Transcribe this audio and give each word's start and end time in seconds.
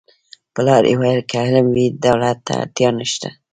پلار 0.53 0.83
یې 0.89 0.95
ویل 0.99 1.21
که 1.29 1.35
علم 1.45 1.65
وي 1.75 1.85
دولت 2.05 2.37
ته 2.47 2.53
اړتیا 2.61 2.89
نشته 2.99 3.29